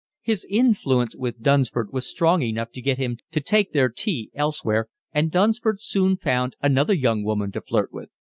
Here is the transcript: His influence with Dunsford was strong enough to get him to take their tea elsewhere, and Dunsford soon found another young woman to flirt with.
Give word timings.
His 0.23 0.47
influence 0.49 1.15
with 1.15 1.43
Dunsford 1.43 1.93
was 1.93 2.07
strong 2.09 2.41
enough 2.41 2.71
to 2.71 2.81
get 2.81 2.97
him 2.97 3.19
to 3.33 3.39
take 3.39 3.71
their 3.71 3.87
tea 3.87 4.31
elsewhere, 4.33 4.89
and 5.13 5.29
Dunsford 5.29 5.79
soon 5.79 6.17
found 6.17 6.55
another 6.59 6.95
young 6.95 7.23
woman 7.23 7.51
to 7.51 7.61
flirt 7.61 7.93
with. 7.93 8.09